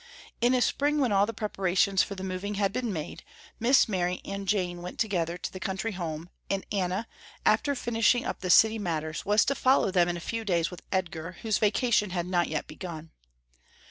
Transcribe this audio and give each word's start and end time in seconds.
In 0.41 0.55
a 0.55 0.63
spring 0.63 0.97
when 0.99 1.11
all 1.11 1.27
the 1.27 1.31
preparations 1.31 2.01
for 2.01 2.15
the 2.15 2.23
moving 2.23 2.55
had 2.55 2.73
been 2.73 2.91
made, 2.91 3.23
Miss 3.59 3.87
Mary 3.87 4.19
and 4.25 4.47
Jane 4.47 4.81
went 4.81 4.97
together 4.97 5.37
to 5.37 5.53
the 5.53 5.59
country 5.59 5.91
home, 5.91 6.31
and 6.49 6.65
Anna, 6.71 7.07
after 7.45 7.75
finishing 7.75 8.25
up 8.25 8.39
the 8.39 8.49
city 8.49 8.79
matters 8.79 9.25
was 9.27 9.45
to 9.45 9.53
follow 9.53 9.91
them 9.91 10.09
in 10.09 10.17
a 10.17 10.19
few 10.19 10.43
days 10.43 10.71
with 10.71 10.81
Edgar, 10.91 11.33
whose 11.43 11.59
vacation 11.59 12.09
had 12.09 12.25
not 12.25 12.47
yet 12.47 12.65
begun. 12.65 13.11